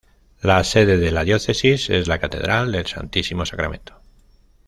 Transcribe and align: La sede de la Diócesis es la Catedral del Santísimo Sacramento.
La 0.41 0.63
sede 0.63 0.97
de 0.97 1.11
la 1.11 1.23
Diócesis 1.23 1.91
es 1.91 2.07
la 2.07 2.17
Catedral 2.17 2.71
del 2.71 2.87
Santísimo 2.87 3.45
Sacramento. 3.45 4.01